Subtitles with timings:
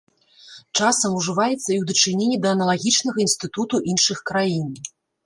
[0.77, 4.67] Часам ўжываецца і ў дачыненні да аналагічнага інстытуту іншых краін.